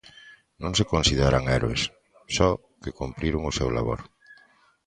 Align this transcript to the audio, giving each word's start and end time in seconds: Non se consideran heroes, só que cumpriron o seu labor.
Non 0.63 0.73
se 0.77 0.89
consideran 0.93 1.49
heroes, 1.53 1.81
só 2.35 2.47
que 2.81 2.97
cumpriron 2.99 3.41
o 3.49 3.55
seu 3.57 3.69
labor. 3.77 3.99